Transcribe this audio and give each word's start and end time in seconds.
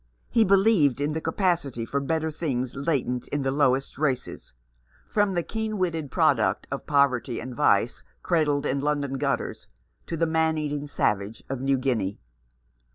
He 0.31 0.43
believed 0.43 0.99
in 0.99 1.11
the 1.11 1.21
capacity 1.21 1.85
for 1.85 1.99
better 1.99 2.31
things 2.31 2.75
latent 2.75 3.27
in 3.27 3.43
the 3.43 3.51
lowest 3.51 3.99
races, 3.99 4.55
from 5.07 5.33
the 5.35 5.43
keen 5.43 5.77
witted 5.77 6.09
product 6.09 6.65
of 6.71 6.87
poverty 6.87 7.39
and 7.39 7.53
vice 7.53 8.01
cradled 8.23 8.65
in 8.65 8.79
London 8.79 9.19
gutters 9.19 9.67
to 10.07 10.17
the 10.17 10.25
man 10.25 10.57
eating 10.57 10.87
savage 10.87 11.43
of 11.51 11.61
New 11.61 11.77
Guinea. 11.77 12.17